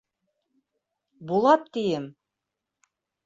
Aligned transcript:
Булат, 1.31 1.69
тием! 1.77 2.09